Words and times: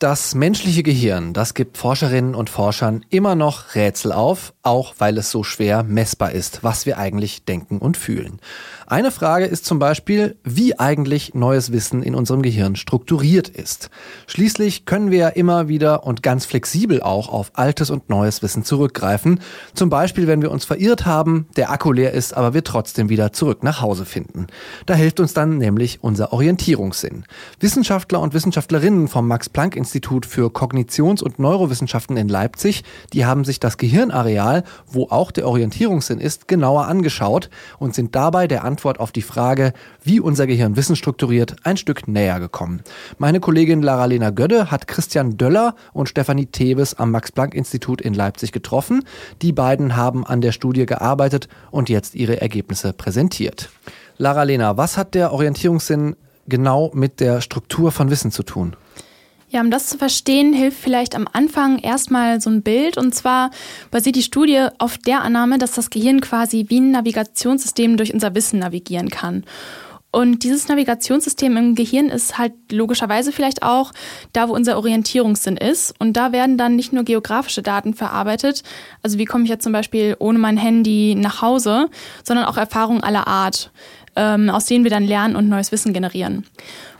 Das 0.00 0.34
menschliche 0.34 0.82
Gehirn, 0.82 1.34
das 1.34 1.54
gibt 1.54 1.78
Forscherinnen 1.78 2.34
und 2.34 2.50
Forschern 2.50 3.04
immer 3.10 3.36
noch 3.36 3.76
Rätsel 3.76 4.10
auf, 4.10 4.52
auch 4.64 4.94
weil 4.98 5.16
es 5.18 5.30
so 5.30 5.44
schwer 5.44 5.84
messbar 5.84 6.32
ist, 6.32 6.64
was 6.64 6.84
wir 6.84 6.98
eigentlich 6.98 7.44
denken 7.44 7.78
und 7.78 7.96
fühlen. 7.96 8.40
Eine 8.88 9.12
Frage 9.12 9.44
ist 9.46 9.64
zum 9.64 9.78
Beispiel, 9.78 10.36
wie 10.42 10.78
eigentlich 10.78 11.34
neues 11.34 11.70
Wissen 11.70 12.02
in 12.02 12.16
unserem 12.16 12.42
Gehirn 12.42 12.74
strukturiert 12.74 13.48
ist. 13.48 13.88
Schließlich 14.26 14.84
können 14.84 15.12
wir 15.12 15.18
ja 15.18 15.28
immer 15.28 15.68
wieder 15.68 16.04
und 16.04 16.24
ganz 16.24 16.44
flexibel 16.44 17.00
auch 17.00 17.28
auf 17.28 17.52
altes 17.54 17.88
und 17.88 18.10
neues 18.10 18.42
Wissen 18.42 18.64
zurückgreifen. 18.64 19.40
Zum 19.74 19.90
Beispiel, 19.90 20.26
wenn 20.26 20.42
wir 20.42 20.50
uns 20.50 20.64
verirrt 20.64 21.06
haben, 21.06 21.46
der 21.56 21.70
Akku 21.70 21.92
leer 21.92 22.12
ist, 22.12 22.36
aber 22.36 22.52
wir 22.52 22.64
trotzdem 22.64 23.08
wieder 23.08 23.32
zurück 23.32 23.62
nach 23.62 23.80
Hause 23.80 24.04
finden. 24.04 24.48
Da 24.86 24.94
hilft 24.94 25.20
uns 25.20 25.34
dann 25.34 25.56
nämlich 25.58 26.02
unser 26.02 26.32
Orientierungssinn. 26.32 27.24
Wissenschaftler 27.60 28.20
und 28.20 28.34
Wissenschaftlerinnen 28.34 29.06
vom 29.06 29.28
Max-Planck-Institut 29.84 30.26
für 30.26 30.50
Kognitions- 30.50 31.22
und 31.22 31.38
Neurowissenschaften 31.38 32.16
in 32.16 32.28
Leipzig, 32.28 32.84
die 33.12 33.26
haben 33.26 33.44
sich 33.44 33.60
das 33.60 33.76
Gehirnareal, 33.76 34.64
wo 34.86 35.08
auch 35.10 35.30
der 35.30 35.46
Orientierungssinn 35.46 36.20
ist, 36.20 36.48
genauer 36.48 36.86
angeschaut 36.86 37.50
und 37.78 37.94
sind 37.94 38.14
dabei 38.14 38.46
der 38.46 38.64
Antwort 38.64 38.98
auf 38.98 39.12
die 39.12 39.22
Frage, 39.22 39.74
wie 40.02 40.20
unser 40.20 40.46
Gehirn 40.46 40.76
Wissen 40.76 40.96
strukturiert, 40.96 41.56
ein 41.64 41.76
Stück 41.76 42.08
näher 42.08 42.40
gekommen. 42.40 42.82
Meine 43.18 43.40
Kollegin 43.40 43.82
Lara-Lena 43.82 44.30
Gödde 44.30 44.70
hat 44.70 44.86
Christian 44.86 45.36
Döller 45.36 45.74
und 45.92 46.08
Stefanie 46.08 46.46
Thebes 46.46 46.94
am 46.94 47.10
Max-Planck-Institut 47.10 48.00
in 48.00 48.14
Leipzig 48.14 48.52
getroffen. 48.52 49.04
Die 49.42 49.52
beiden 49.52 49.96
haben 49.96 50.26
an 50.26 50.40
der 50.40 50.52
Studie 50.52 50.86
gearbeitet 50.86 51.48
und 51.70 51.90
jetzt 51.90 52.14
ihre 52.14 52.40
Ergebnisse 52.40 52.94
präsentiert. 52.94 53.68
Lara-Lena, 54.16 54.76
was 54.76 54.96
hat 54.96 55.14
der 55.14 55.32
Orientierungssinn 55.32 56.16
genau 56.46 56.90
mit 56.94 57.20
der 57.20 57.40
Struktur 57.40 57.92
von 57.92 58.10
Wissen 58.10 58.30
zu 58.30 58.42
tun? 58.42 58.76
Ja, 59.54 59.60
um 59.60 59.70
das 59.70 59.86
zu 59.86 59.98
verstehen, 59.98 60.52
hilft 60.52 60.80
vielleicht 60.80 61.14
am 61.14 61.28
Anfang 61.32 61.78
erstmal 61.78 62.40
so 62.40 62.50
ein 62.50 62.62
Bild. 62.62 62.98
Und 62.98 63.14
zwar 63.14 63.52
basiert 63.92 64.16
die 64.16 64.24
Studie 64.24 64.66
auf 64.78 64.98
der 64.98 65.22
Annahme, 65.22 65.58
dass 65.58 65.70
das 65.70 65.90
Gehirn 65.90 66.20
quasi 66.20 66.66
wie 66.70 66.80
ein 66.80 66.90
Navigationssystem 66.90 67.96
durch 67.96 68.12
unser 68.12 68.34
Wissen 68.34 68.58
navigieren 68.58 69.10
kann. 69.10 69.44
Und 70.10 70.42
dieses 70.42 70.66
Navigationssystem 70.66 71.56
im 71.56 71.74
Gehirn 71.76 72.06
ist 72.06 72.36
halt 72.36 72.52
logischerweise 72.72 73.30
vielleicht 73.30 73.62
auch 73.62 73.92
da, 74.32 74.48
wo 74.48 74.54
unser 74.54 74.76
Orientierungssinn 74.76 75.56
ist. 75.56 75.94
Und 76.00 76.16
da 76.16 76.32
werden 76.32 76.58
dann 76.58 76.74
nicht 76.74 76.92
nur 76.92 77.04
geografische 77.04 77.62
Daten 77.62 77.94
verarbeitet, 77.94 78.64
also 79.02 79.18
wie 79.18 79.24
komme 79.24 79.44
ich 79.44 79.50
jetzt 79.50 79.62
zum 79.62 79.72
Beispiel 79.72 80.16
ohne 80.18 80.40
mein 80.40 80.56
Handy 80.56 81.14
nach 81.14 81.42
Hause, 81.42 81.90
sondern 82.24 82.46
auch 82.46 82.56
Erfahrungen 82.56 83.04
aller 83.04 83.28
Art 83.28 83.70
ähm, 84.16 84.50
aus 84.50 84.66
denen 84.66 84.84
wir 84.84 84.90
dann 84.90 85.04
lernen 85.04 85.36
und 85.36 85.48
neues 85.48 85.72
Wissen 85.72 85.92
generieren. 85.92 86.44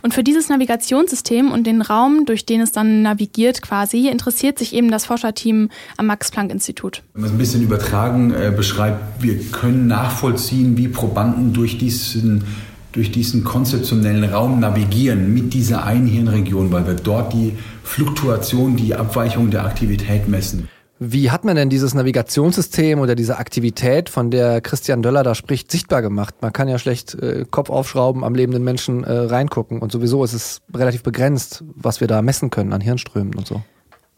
Und 0.03 0.15
für 0.15 0.23
dieses 0.23 0.49
Navigationssystem 0.49 1.51
und 1.51 1.67
den 1.67 1.81
Raum, 1.81 2.27
durch 2.27 2.45
den 2.45 2.61
es 2.61 2.73
dann 2.73 3.03
navigiert 3.03 3.63
quasi, 3.63 4.09
interessiert 4.09 4.59
sich 4.59 4.75
eben 4.75 4.91
das 4.91 5.07
Forscherteam 5.07 5.71
am 5.97 6.07
Max-Planck-Institut. 6.07 7.03
Wenn 7.15 7.23
man 7.23 7.31
es 7.31 7.35
ein 7.35 7.39
bisschen 7.39 7.63
übertragen 7.63 8.33
äh, 8.33 8.53
beschreibt, 8.55 9.23
wir 9.23 9.39
können 9.51 9.87
nachvollziehen, 9.87 10.77
wie 10.77 10.89
Probanden 10.89 11.53
durch 11.53 11.79
diesen 11.79 12.45
durch 12.93 13.11
diesen 13.11 13.43
konzeptionellen 13.43 14.23
Raum 14.23 14.61
navigieren 14.61 15.35
mit 15.35 15.53
dieser 15.53 15.85
einen 15.85 16.07
Hirnregion, 16.07 16.71
weil 16.71 16.87
wir 16.87 16.95
dort 16.95 17.33
die 17.33 17.55
Fluktuation, 17.83 18.77
die 18.77 18.95
Abweichung 18.95 19.51
der 19.51 19.65
Aktivität 19.65 20.29
messen. 20.29 20.69
Wie 21.01 21.31
hat 21.31 21.45
man 21.45 21.57
denn 21.57 21.71
dieses 21.71 21.93
Navigationssystem 21.95 23.01
oder 23.01 23.17
diese 23.17 23.39
Aktivität, 23.39 24.09
von 24.09 24.31
der 24.31 24.61
Christian 24.61 25.03
Döller 25.03 25.25
da 25.25 25.35
spricht, 25.35 25.71
sichtbar 25.71 26.03
gemacht? 26.03 26.37
Man 26.41 26.53
kann 26.53 26.69
ja 26.69 26.79
schlecht 26.79 27.15
äh, 27.15 27.45
Kopf 27.51 27.69
aufschrauben, 27.69 28.23
am 28.23 28.35
lebenden 28.35 28.63
Menschen 28.63 29.03
äh, 29.03 29.13
reingucken 29.13 29.81
und 29.81 29.91
sowieso 29.91 30.23
ist 30.23 30.35
es 30.35 30.63
relativ 30.73 31.03
begrenzt, 31.03 31.65
was 31.75 32.01
wir 32.01 32.07
da 32.07 32.23
messen 32.23 32.51
können 32.51 32.73
an 32.73 32.81
Hirnströmen 32.81 33.35
und 33.35 33.47
so. 33.47 33.63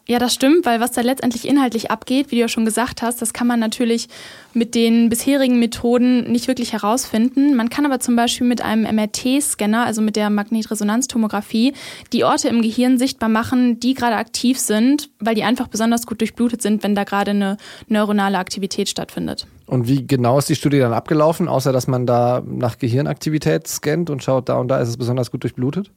Ja, 0.09 0.19
das 0.19 0.33
stimmt, 0.33 0.65
weil 0.65 0.79
was 0.79 0.93
da 0.93 1.01
letztendlich 1.01 1.45
inhaltlich 1.45 1.91
abgeht, 1.91 2.31
wie 2.31 2.35
du 2.35 2.41
ja 2.41 2.47
schon 2.47 2.63
gesagt 2.63 3.01
hast, 3.01 3.21
das 3.21 3.33
kann 3.33 3.45
man 3.45 3.59
natürlich 3.59 4.07
mit 4.53 4.73
den 4.73 5.09
bisherigen 5.09 5.59
Methoden 5.59 6.31
nicht 6.31 6.47
wirklich 6.47 6.71
herausfinden. 6.71 7.57
Man 7.57 7.69
kann 7.69 7.85
aber 7.85 7.99
zum 7.99 8.15
Beispiel 8.15 8.47
mit 8.47 8.61
einem 8.61 8.83
MRT-Scanner, 8.83 9.85
also 9.85 10.01
mit 10.01 10.15
der 10.15 10.29
Magnetresonanztomographie, 10.29 11.73
die 12.13 12.23
Orte 12.23 12.47
im 12.47 12.61
Gehirn 12.61 12.97
sichtbar 12.97 13.27
machen, 13.27 13.81
die 13.81 13.95
gerade 13.95 14.15
aktiv 14.15 14.57
sind, 14.59 15.09
weil 15.19 15.35
die 15.35 15.43
einfach 15.43 15.67
besonders 15.67 16.07
gut 16.07 16.21
durchblutet 16.21 16.61
sind, 16.61 16.83
wenn 16.83 16.95
da 16.95 17.03
gerade 17.03 17.31
eine 17.31 17.57
neuronale 17.89 18.37
Aktivität 18.37 18.87
stattfindet. 18.87 19.45
Und 19.65 19.89
wie 19.89 20.07
genau 20.07 20.37
ist 20.37 20.47
die 20.47 20.55
Studie 20.55 20.79
dann 20.79 20.93
abgelaufen, 20.93 21.49
außer 21.49 21.73
dass 21.73 21.87
man 21.87 22.05
da 22.05 22.41
nach 22.45 22.77
Gehirnaktivität 22.77 23.67
scannt 23.67 24.09
und 24.09 24.23
schaut, 24.23 24.47
da 24.47 24.55
und 24.55 24.69
da 24.69 24.79
ist 24.79 24.87
es 24.87 24.95
besonders 24.95 25.31
gut 25.31 25.43
durchblutet? 25.43 25.91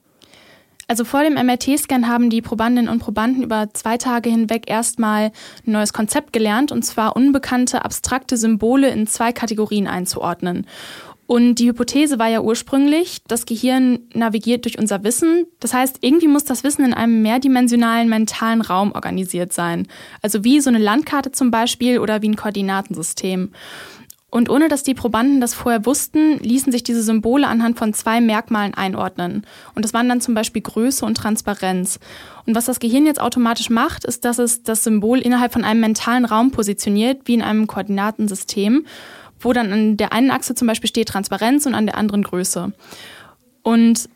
Also 0.90 1.04
vor 1.04 1.22
dem 1.22 1.34
MRT-Scan 1.34 2.08
haben 2.08 2.30
die 2.30 2.42
Probandinnen 2.42 2.90
und 2.90 2.98
Probanden 2.98 3.44
über 3.44 3.68
zwei 3.74 3.96
Tage 3.96 4.28
hinweg 4.28 4.68
erstmal 4.68 5.26
ein 5.64 5.70
neues 5.70 5.92
Konzept 5.92 6.32
gelernt, 6.32 6.72
und 6.72 6.84
zwar 6.84 7.14
unbekannte 7.14 7.84
abstrakte 7.84 8.36
Symbole 8.36 8.90
in 8.90 9.06
zwei 9.06 9.30
Kategorien 9.30 9.86
einzuordnen. 9.86 10.66
Und 11.28 11.60
die 11.60 11.68
Hypothese 11.68 12.18
war 12.18 12.26
ja 12.26 12.40
ursprünglich, 12.40 13.22
das 13.28 13.46
Gehirn 13.46 14.00
navigiert 14.14 14.64
durch 14.64 14.80
unser 14.80 15.04
Wissen. 15.04 15.46
Das 15.60 15.72
heißt, 15.72 15.98
irgendwie 16.00 16.26
muss 16.26 16.42
das 16.42 16.64
Wissen 16.64 16.84
in 16.84 16.92
einem 16.92 17.22
mehrdimensionalen 17.22 18.08
mentalen 18.08 18.60
Raum 18.60 18.90
organisiert 18.90 19.52
sein. 19.52 19.86
Also 20.22 20.42
wie 20.42 20.60
so 20.60 20.70
eine 20.70 20.78
Landkarte 20.78 21.30
zum 21.30 21.52
Beispiel 21.52 22.00
oder 22.00 22.20
wie 22.20 22.30
ein 22.30 22.34
Koordinatensystem. 22.34 23.52
Und 24.30 24.48
ohne 24.48 24.68
dass 24.68 24.84
die 24.84 24.94
Probanden 24.94 25.41
das 25.41 25.54
vorher 25.54 25.84
wussten, 25.84 26.38
ließen 26.38 26.70
sich 26.70 26.84
diese 26.84 27.02
Symbole 27.02 27.48
anhand 27.48 27.78
von 27.78 27.92
zwei 27.92 28.20
Merkmalen 28.20 28.74
einordnen. 28.74 29.44
Und 29.74 29.84
das 29.84 29.92
waren 29.92 30.08
dann 30.08 30.20
zum 30.20 30.34
Beispiel 30.34 30.62
Größe 30.62 31.04
und 31.04 31.16
Transparenz. 31.16 31.98
Und 32.46 32.54
was 32.54 32.66
das 32.66 32.78
Gehirn 32.78 33.06
jetzt 33.06 33.20
automatisch 33.20 33.70
macht, 33.70 34.04
ist, 34.04 34.24
dass 34.24 34.38
es 34.38 34.62
das 34.62 34.84
Symbol 34.84 35.19
innerhalb 35.19 35.52
von 35.52 35.64
einem 35.64 35.80
mentalen 35.80 36.24
Raum 36.24 36.52
positioniert, 36.52 37.22
wie 37.24 37.34
in 37.34 37.42
einem 37.42 37.66
Koordinatensystem, 37.66 38.86
wo 39.40 39.52
dann 39.52 39.72
an 39.72 39.96
der 39.96 40.12
einen 40.12 40.30
Achse 40.30 40.54
zum 40.54 40.69
Beispiel 40.69 40.88
steht 40.88 41.08
Transparenz 41.08 41.66
und 41.66 41.74
an 41.74 41.86
der 41.86 41.96
anderen 41.96 42.22
Größe. 42.22 42.72
Und 43.62 44.08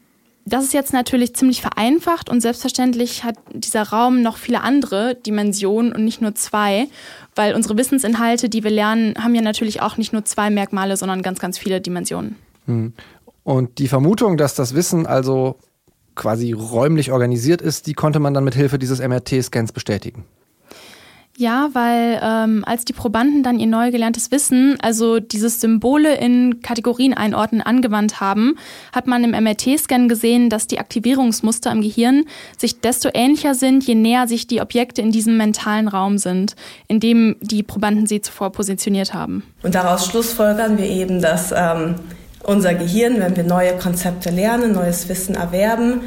das 0.46 0.64
ist 0.64 0.74
jetzt 0.74 0.92
natürlich 0.92 1.34
ziemlich 1.34 1.62
vereinfacht 1.62 2.28
und 2.28 2.40
selbstverständlich 2.40 3.24
hat 3.24 3.36
dieser 3.52 3.82
Raum 3.82 4.22
noch 4.22 4.36
viele 4.36 4.60
andere 4.62 5.14
Dimensionen 5.14 5.92
und 5.92 6.04
nicht 6.04 6.20
nur 6.20 6.34
zwei, 6.34 6.88
weil 7.34 7.54
unsere 7.54 7.78
Wissensinhalte, 7.78 8.48
die 8.48 8.62
wir 8.62 8.70
lernen, 8.70 9.14
haben 9.22 9.34
ja 9.34 9.42
natürlich 9.42 9.80
auch 9.80 9.96
nicht 9.96 10.12
nur 10.12 10.24
zwei 10.24 10.50
Merkmale, 10.50 10.96
sondern 10.96 11.22
ganz, 11.22 11.38
ganz 11.38 11.58
viele 11.58 11.80
Dimensionen. 11.80 12.36
Hm. 12.66 12.92
Und 13.42 13.78
die 13.78 13.88
Vermutung, 13.88 14.36
dass 14.36 14.54
das 14.54 14.74
Wissen 14.74 15.06
also 15.06 15.56
quasi 16.14 16.52
räumlich 16.52 17.10
organisiert 17.10 17.62
ist, 17.62 17.86
die 17.86 17.94
konnte 17.94 18.20
man 18.20 18.34
dann 18.34 18.44
mit 18.44 18.54
Hilfe 18.54 18.78
dieses 18.78 19.00
MRT-Scans 19.00 19.72
bestätigen. 19.72 20.24
Ja, 21.36 21.70
weil 21.72 22.20
ähm, 22.22 22.64
als 22.64 22.84
die 22.84 22.92
Probanden 22.92 23.42
dann 23.42 23.58
ihr 23.58 23.66
neu 23.66 23.90
gelerntes 23.90 24.30
Wissen, 24.30 24.78
also 24.80 25.18
dieses 25.18 25.60
Symbole 25.60 26.14
in 26.16 26.60
Kategorien 26.62 27.12
einordnen, 27.12 27.60
angewandt 27.60 28.20
haben, 28.20 28.54
hat 28.92 29.08
man 29.08 29.24
im 29.24 29.32
MRT-Scan 29.32 30.06
gesehen, 30.06 30.48
dass 30.48 30.68
die 30.68 30.78
Aktivierungsmuster 30.78 31.72
im 31.72 31.82
Gehirn 31.82 32.24
sich 32.56 32.80
desto 32.80 33.08
ähnlicher 33.12 33.54
sind, 33.54 33.84
je 33.84 33.96
näher 33.96 34.28
sich 34.28 34.46
die 34.46 34.60
Objekte 34.60 35.02
in 35.02 35.10
diesem 35.10 35.36
mentalen 35.36 35.88
Raum 35.88 36.18
sind, 36.18 36.54
in 36.86 37.00
dem 37.00 37.34
die 37.40 37.64
Probanden 37.64 38.06
sie 38.06 38.20
zuvor 38.20 38.52
positioniert 38.52 39.12
haben. 39.12 39.42
Und 39.64 39.74
daraus 39.74 40.06
schlussfolgern 40.06 40.78
wir 40.78 40.86
eben, 40.86 41.20
dass 41.20 41.50
ähm, 41.50 41.96
unser 42.44 42.74
Gehirn, 42.74 43.18
wenn 43.18 43.36
wir 43.36 43.44
neue 43.44 43.76
Konzepte 43.76 44.30
lernen, 44.30 44.72
neues 44.72 45.08
Wissen 45.08 45.34
erwerben, 45.34 46.00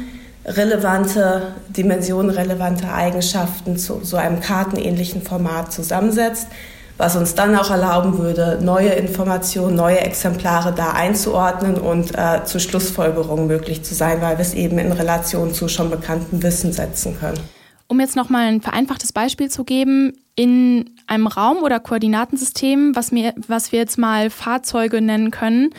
relevante 0.48 1.54
Dimensionen, 1.68 2.30
relevante 2.30 2.92
Eigenschaften 2.92 3.76
zu 3.76 4.00
so 4.02 4.16
einem 4.16 4.40
kartenähnlichen 4.40 5.22
Format 5.22 5.72
zusammensetzt, 5.72 6.48
was 6.96 7.14
uns 7.16 7.34
dann 7.34 7.54
auch 7.56 7.70
erlauben 7.70 8.18
würde, 8.18 8.58
neue 8.60 8.88
Informationen, 8.90 9.76
neue 9.76 10.00
Exemplare 10.00 10.72
da 10.72 10.90
einzuordnen 10.92 11.76
und 11.76 12.16
äh, 12.18 12.44
zu 12.44 12.58
Schlussfolgerungen 12.58 13.46
möglich 13.46 13.84
zu 13.84 13.94
sein, 13.94 14.20
weil 14.20 14.36
wir 14.36 14.42
es 14.42 14.54
eben 14.54 14.78
in 14.78 14.90
Relation 14.90 15.54
zu 15.54 15.68
schon 15.68 15.90
bekanntem 15.90 16.42
Wissen 16.42 16.72
setzen 16.72 17.16
können. 17.18 17.38
Um 17.86 18.00
jetzt 18.00 18.16
nochmal 18.16 18.48
ein 18.48 18.60
vereinfachtes 18.60 19.12
Beispiel 19.12 19.48
zu 19.48 19.64
geben, 19.64 20.12
in 20.34 20.90
einem 21.06 21.26
Raum 21.26 21.58
oder 21.58 21.80
Koordinatensystem, 21.80 22.94
was, 22.94 23.12
mir, 23.12 23.32
was 23.46 23.72
wir 23.72 23.78
jetzt 23.78 23.98
mal 23.98 24.28
Fahrzeuge 24.28 25.00
nennen 25.00 25.30
können, 25.30 25.70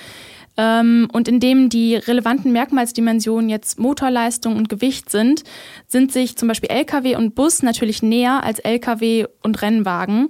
ähm, 0.60 1.08
und 1.14 1.30
indem 1.30 1.70
die 1.70 1.96
relevanten 1.96 2.52
Merkmalsdimensionen 2.52 3.50
jetzt 3.50 3.80
Motorleistung 3.80 4.58
und 4.58 4.68
Gewicht 4.68 5.10
sind, 5.10 5.44
sind 5.88 6.12
sich 6.12 6.36
zum 6.36 6.50
Beispiel 6.50 6.70
Lkw 6.70 7.16
und 7.16 7.34
Bus 7.34 7.64
natürlich 7.64 8.04
näher 8.04 8.44
als 8.44 8.60
Lkw 8.60 9.26
und 9.42 9.62
Rennwagen. 9.62 10.28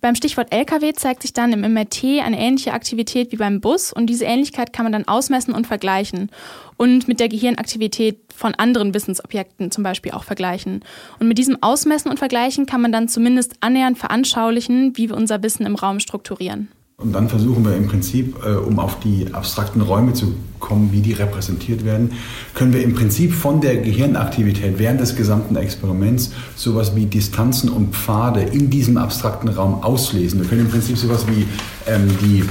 Beim 0.00 0.14
Stichwort 0.14 0.52
Lkw 0.52 0.94
zeigt 0.94 1.22
sich 1.22 1.34
dann 1.34 1.52
im 1.52 1.60
MRT 1.60 2.04
eine 2.24 2.38
ähnliche 2.38 2.72
Aktivität 2.72 3.32
wie 3.32 3.36
beim 3.36 3.60
Bus 3.60 3.92
und 3.92 4.06
diese 4.06 4.24
Ähnlichkeit 4.24 4.72
kann 4.72 4.84
man 4.84 4.92
dann 4.92 5.08
ausmessen 5.08 5.52
und 5.52 5.66
vergleichen 5.66 6.30
und 6.78 7.06
mit 7.06 7.20
der 7.20 7.28
Gehirnaktivität 7.28 8.18
von 8.34 8.54
anderen 8.54 8.94
Wissensobjekten 8.94 9.70
zum 9.70 9.84
Beispiel 9.84 10.12
auch 10.12 10.24
vergleichen. 10.24 10.84
Und 11.18 11.28
mit 11.28 11.36
diesem 11.36 11.62
Ausmessen 11.62 12.10
und 12.10 12.18
Vergleichen 12.18 12.64
kann 12.64 12.80
man 12.80 12.92
dann 12.92 13.08
zumindest 13.08 13.56
annähernd 13.60 13.98
veranschaulichen, 13.98 14.96
wie 14.96 15.10
wir 15.10 15.16
unser 15.16 15.42
Wissen 15.42 15.66
im 15.66 15.74
Raum 15.74 16.00
strukturieren. 16.00 16.68
Und 16.98 17.12
dann 17.12 17.28
versuchen 17.28 17.62
wir 17.64 17.76
im 17.76 17.88
Prinzip, 17.88 18.36
äh, 18.42 18.54
um 18.54 18.78
auf 18.78 18.98
die 19.00 19.26
abstrakten 19.32 19.82
Räume 19.82 20.14
zu 20.14 20.34
kommen, 20.60 20.92
wie 20.92 21.00
die 21.00 21.12
repräsentiert 21.12 21.84
werden, 21.84 22.12
können 22.54 22.72
wir 22.72 22.82
im 22.82 22.94
Prinzip 22.94 23.34
von 23.34 23.60
der 23.60 23.76
Gehirnaktivität 23.76 24.78
während 24.78 25.00
des 25.00 25.14
gesamten 25.14 25.56
Experiments 25.56 26.32
sowas 26.54 26.96
wie 26.96 27.04
Distanzen 27.04 27.68
und 27.68 27.94
Pfade 27.94 28.40
in 28.40 28.70
diesem 28.70 28.96
abstrakten 28.96 29.50
Raum 29.50 29.82
auslesen. 29.82 30.40
Wir 30.40 30.48
können 30.48 30.62
im 30.62 30.70
Prinzip 30.70 30.96
sowas 30.96 31.26
wie 31.28 31.46
ähm, 31.86 32.08
die 32.22 32.44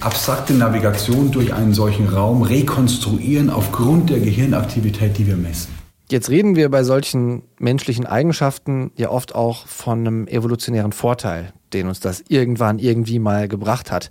abstrakte 0.00 0.54
Navigation 0.54 1.30
durch 1.30 1.52
einen 1.52 1.74
solchen 1.74 2.08
Raum 2.08 2.42
rekonstruieren 2.42 3.50
aufgrund 3.50 4.08
der 4.08 4.20
Gehirnaktivität, 4.20 5.18
die 5.18 5.26
wir 5.26 5.36
messen. 5.36 5.68
Jetzt 6.10 6.30
reden 6.30 6.56
wir 6.56 6.70
bei 6.70 6.82
solchen 6.82 7.42
menschlichen 7.58 8.06
Eigenschaften 8.06 8.90
ja 8.96 9.10
oft 9.10 9.34
auch 9.34 9.66
von 9.66 10.00
einem 10.00 10.26
evolutionären 10.26 10.92
Vorteil, 10.92 11.52
den 11.74 11.88
uns 11.88 12.00
das 12.00 12.24
irgendwann 12.28 12.78
irgendwie 12.78 13.18
mal 13.18 13.48
gebracht 13.48 13.90
hat. 13.90 14.10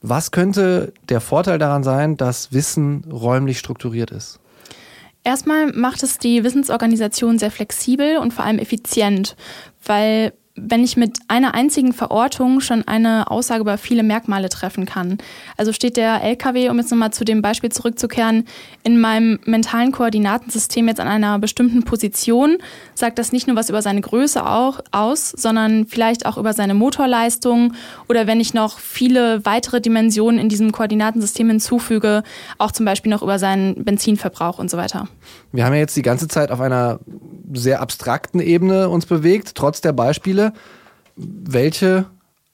Was 0.00 0.30
könnte 0.30 0.92
der 1.08 1.20
Vorteil 1.20 1.58
daran 1.58 1.82
sein, 1.82 2.16
dass 2.16 2.52
Wissen 2.52 3.04
räumlich 3.10 3.58
strukturiert 3.58 4.10
ist? 4.10 4.38
Erstmal 5.24 5.72
macht 5.72 6.02
es 6.02 6.18
die 6.18 6.44
Wissensorganisation 6.44 7.38
sehr 7.38 7.50
flexibel 7.50 8.18
und 8.18 8.32
vor 8.32 8.44
allem 8.44 8.58
effizient, 8.58 9.36
weil 9.84 10.32
wenn 10.60 10.84
ich 10.84 10.96
mit 10.96 11.18
einer 11.28 11.54
einzigen 11.54 11.92
Verortung 11.92 12.60
schon 12.60 12.86
eine 12.86 13.30
Aussage 13.30 13.60
über 13.60 13.78
viele 13.78 14.02
Merkmale 14.02 14.48
treffen 14.48 14.86
kann. 14.86 15.18
Also 15.56 15.72
steht 15.72 15.96
der 15.96 16.22
LKW, 16.22 16.68
um 16.70 16.78
jetzt 16.78 16.90
nochmal 16.90 17.12
zu 17.12 17.24
dem 17.24 17.42
Beispiel 17.42 17.70
zurückzukehren, 17.70 18.44
in 18.82 19.00
meinem 19.00 19.38
mentalen 19.44 19.92
Koordinatensystem 19.92 20.88
jetzt 20.88 21.00
an 21.00 21.08
einer 21.08 21.38
bestimmten 21.38 21.82
Position, 21.82 22.58
sagt 22.94 23.18
das 23.18 23.32
nicht 23.32 23.46
nur 23.46 23.56
was 23.56 23.68
über 23.68 23.82
seine 23.82 24.00
Größe 24.00 24.46
auch 24.46 24.80
aus, 24.90 25.30
sondern 25.30 25.86
vielleicht 25.86 26.26
auch 26.26 26.38
über 26.38 26.52
seine 26.52 26.74
Motorleistung 26.74 27.74
oder 28.08 28.26
wenn 28.26 28.40
ich 28.40 28.54
noch 28.54 28.78
viele 28.78 29.44
weitere 29.44 29.80
Dimensionen 29.80 30.40
in 30.40 30.48
diesem 30.48 30.72
Koordinatensystem 30.72 31.48
hinzufüge, 31.48 32.22
auch 32.58 32.72
zum 32.72 32.86
Beispiel 32.86 33.10
noch 33.10 33.22
über 33.22 33.38
seinen 33.38 33.84
Benzinverbrauch 33.84 34.58
und 34.58 34.70
so 34.70 34.76
weiter. 34.76 35.08
Wir 35.52 35.64
haben 35.64 35.74
ja 35.74 35.80
jetzt 35.80 35.96
die 35.96 36.02
ganze 36.02 36.28
Zeit 36.28 36.50
auf 36.50 36.60
einer 36.60 37.00
sehr 37.52 37.80
abstrakten 37.80 38.40
Ebene 38.40 38.88
uns 38.88 39.06
bewegt, 39.06 39.54
trotz 39.54 39.80
der 39.80 39.92
Beispiele. 39.92 40.47
Welche 41.16 42.06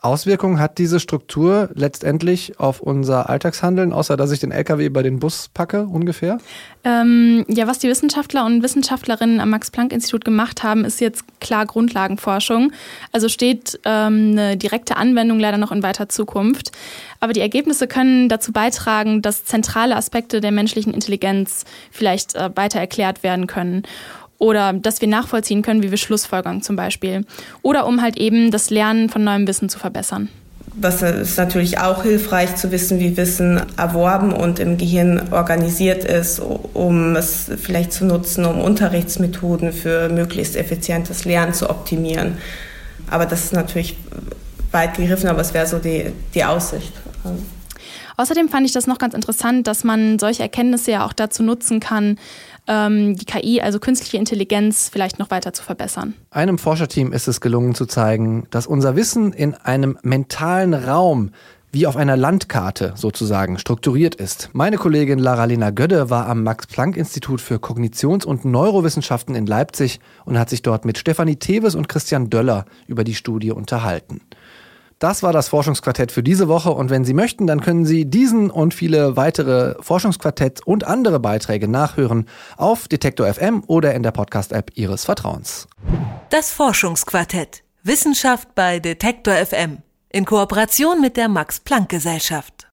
Auswirkungen 0.04 0.60
hat 0.60 0.76
diese 0.76 1.00
Struktur 1.00 1.70
letztendlich 1.74 2.60
auf 2.60 2.80
unser 2.80 3.30
Alltagshandeln, 3.30 3.92
außer 3.94 4.18
dass 4.18 4.32
ich 4.32 4.38
den 4.38 4.50
LKW 4.50 4.90
bei 4.90 5.02
den 5.02 5.18
Bus 5.18 5.48
packe 5.54 5.86
ungefähr? 5.86 6.36
Ähm, 6.84 7.46
ja, 7.48 7.66
was 7.66 7.78
die 7.78 7.88
Wissenschaftler 7.88 8.44
und 8.44 8.62
Wissenschaftlerinnen 8.62 9.40
am 9.40 9.48
Max-Planck-Institut 9.48 10.26
gemacht 10.26 10.62
haben, 10.62 10.84
ist 10.84 11.00
jetzt 11.00 11.40
klar 11.40 11.64
Grundlagenforschung. 11.64 12.70
Also 13.12 13.30
steht 13.30 13.80
ähm, 13.86 14.32
eine 14.32 14.58
direkte 14.58 14.96
Anwendung 14.96 15.40
leider 15.40 15.56
noch 15.56 15.72
in 15.72 15.82
weiter 15.82 16.10
Zukunft. 16.10 16.72
Aber 17.20 17.32
die 17.32 17.40
Ergebnisse 17.40 17.88
können 17.88 18.28
dazu 18.28 18.52
beitragen, 18.52 19.22
dass 19.22 19.46
zentrale 19.46 19.96
Aspekte 19.96 20.42
der 20.42 20.52
menschlichen 20.52 20.92
Intelligenz 20.92 21.64
vielleicht 21.90 22.34
äh, 22.34 22.50
weiter 22.54 22.78
erklärt 22.78 23.22
werden 23.22 23.46
können 23.46 23.84
oder 24.38 24.72
dass 24.72 25.00
wir 25.00 25.08
nachvollziehen 25.08 25.62
können, 25.62 25.82
wie 25.82 25.90
wir 25.90 25.98
Schlussfolgern 25.98 26.62
zum 26.62 26.76
Beispiel. 26.76 27.24
Oder 27.62 27.86
um 27.86 28.02
halt 28.02 28.16
eben 28.16 28.50
das 28.50 28.70
Lernen 28.70 29.08
von 29.08 29.24
neuem 29.24 29.46
Wissen 29.46 29.68
zu 29.68 29.78
verbessern. 29.78 30.28
Was 30.76 31.02
ist 31.02 31.38
natürlich 31.38 31.78
auch 31.78 32.02
hilfreich 32.02 32.56
zu 32.56 32.72
wissen, 32.72 32.98
wie 32.98 33.16
Wissen 33.16 33.62
erworben 33.76 34.32
und 34.32 34.58
im 34.58 34.76
Gehirn 34.76 35.28
organisiert 35.30 36.02
ist, 36.02 36.40
um 36.40 37.14
es 37.14 37.48
vielleicht 37.62 37.92
zu 37.92 38.04
nutzen, 38.04 38.44
um 38.44 38.60
Unterrichtsmethoden 38.60 39.72
für 39.72 40.08
möglichst 40.08 40.56
effizientes 40.56 41.24
Lernen 41.24 41.54
zu 41.54 41.70
optimieren. 41.70 42.38
Aber 43.08 43.24
das 43.24 43.44
ist 43.44 43.52
natürlich 43.52 43.96
weit 44.72 44.96
gegriffen, 44.96 45.28
aber 45.28 45.42
es 45.42 45.54
wäre 45.54 45.66
so 45.66 45.78
die, 45.78 46.06
die 46.34 46.44
Aussicht. 46.44 46.92
Außerdem 48.16 48.48
fand 48.48 48.66
ich 48.66 48.72
das 48.72 48.86
noch 48.86 48.98
ganz 48.98 49.14
interessant, 49.14 49.66
dass 49.66 49.84
man 49.84 50.18
solche 50.18 50.42
Erkenntnisse 50.42 50.92
ja 50.92 51.06
auch 51.06 51.12
dazu 51.12 51.42
nutzen 51.42 51.80
kann, 51.80 52.18
ähm, 52.66 53.16
die 53.16 53.24
KI, 53.24 53.60
also 53.60 53.78
künstliche 53.78 54.16
Intelligenz, 54.16 54.88
vielleicht 54.92 55.18
noch 55.18 55.30
weiter 55.30 55.52
zu 55.52 55.62
verbessern. 55.62 56.14
Einem 56.30 56.58
Forscherteam 56.58 57.12
ist 57.12 57.28
es 57.28 57.40
gelungen 57.40 57.74
zu 57.74 57.86
zeigen, 57.86 58.46
dass 58.50 58.66
unser 58.66 58.96
Wissen 58.96 59.32
in 59.32 59.54
einem 59.54 59.98
mentalen 60.02 60.74
Raum 60.74 61.30
wie 61.74 61.88
auf 61.88 61.96
einer 61.96 62.16
Landkarte 62.16 62.92
sozusagen 62.94 63.58
strukturiert 63.58 64.14
ist. 64.14 64.48
Meine 64.52 64.76
Kollegin 64.76 65.18
Lara-Lena 65.18 65.70
Gödde 65.70 66.08
war 66.08 66.28
am 66.28 66.44
Max-Planck-Institut 66.44 67.40
für 67.40 67.56
Kognitions- 67.56 68.24
und 68.24 68.44
Neurowissenschaften 68.44 69.34
in 69.34 69.44
Leipzig 69.44 69.98
und 70.24 70.38
hat 70.38 70.50
sich 70.50 70.62
dort 70.62 70.84
mit 70.84 70.98
Stefanie 70.98 71.34
Teves 71.34 71.74
und 71.74 71.88
Christian 71.88 72.30
Döller 72.30 72.64
über 72.86 73.02
die 73.02 73.16
Studie 73.16 73.50
unterhalten. 73.50 74.20
Das 74.98 75.22
war 75.22 75.32
das 75.32 75.48
Forschungsquartett 75.48 76.12
für 76.12 76.22
diese 76.22 76.48
Woche 76.48 76.70
und 76.70 76.90
wenn 76.90 77.04
Sie 77.04 77.14
möchten, 77.14 77.46
dann 77.46 77.60
können 77.60 77.84
Sie 77.84 78.04
diesen 78.04 78.50
und 78.50 78.74
viele 78.74 79.16
weitere 79.16 79.74
Forschungsquartett 79.80 80.66
und 80.66 80.84
andere 80.84 81.20
Beiträge 81.20 81.68
nachhören 81.68 82.28
auf 82.56 82.88
Detektor 82.88 83.32
FM 83.32 83.64
oder 83.66 83.94
in 83.94 84.02
der 84.02 84.12
Podcast-App 84.12 84.70
Ihres 84.74 85.04
Vertrauens. 85.04 85.66
Das 86.30 86.50
Forschungsquartett. 86.50 87.62
Wissenschaft 87.82 88.54
bei 88.54 88.78
Detektor 88.78 89.34
FM 89.34 89.78
in 90.08 90.24
Kooperation 90.24 91.00
mit 91.00 91.16
der 91.16 91.28
Max 91.28 91.60
Planck 91.60 91.88
Gesellschaft. 91.88 92.54